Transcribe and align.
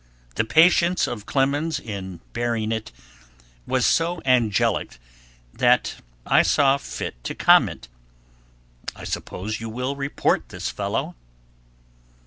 The 0.33 0.45
patience 0.45 1.05
of 1.05 1.27
Clemens 1.27 1.79
in 1.79 2.21
bearing 2.33 2.71
it 2.71 2.91
was 3.67 3.85
so 3.85 4.19
angelic 4.25 4.97
that 5.53 5.97
I 6.25 6.41
saw 6.41 6.77
fit 6.79 7.23
to 7.23 7.35
comment, 7.35 7.87
"I 8.95 9.03
suppose 9.03 9.59
you 9.59 9.69
will 9.69 9.95
report 9.95 10.49
this 10.49 10.71
fellow." 10.71 11.13